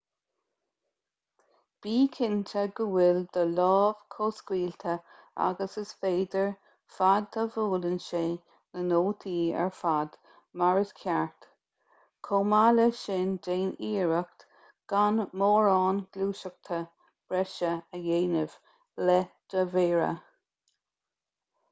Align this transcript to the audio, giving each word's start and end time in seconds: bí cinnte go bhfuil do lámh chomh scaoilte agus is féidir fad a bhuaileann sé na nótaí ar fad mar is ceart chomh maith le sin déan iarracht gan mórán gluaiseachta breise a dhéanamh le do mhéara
bí 1.85 1.91
cinnte 2.13 2.61
go 2.77 2.85
bhfuil 2.93 3.17
do 3.35 3.41
lámh 3.49 3.99
chomh 4.13 4.31
scaoilte 4.37 4.93
agus 5.47 5.75
is 5.81 5.89
féidir 6.05 6.47
fad 6.95 7.37
a 7.41 7.43
bhuaileann 7.57 7.99
sé 8.05 8.21
na 8.29 8.85
nótaí 8.87 9.35
ar 9.65 9.69
fad 9.81 10.15
mar 10.61 10.79
is 10.85 10.93
ceart 11.01 11.45
chomh 12.29 12.49
maith 12.55 12.73
le 12.79 12.87
sin 13.01 13.35
déan 13.49 13.69
iarracht 13.89 14.45
gan 14.95 15.23
mórán 15.43 15.99
gluaiseachta 16.17 16.79
breise 17.35 17.73
a 17.99 18.01
dhéanamh 18.07 18.57
le 19.11 19.19
do 19.55 19.67
mhéara 19.77 20.09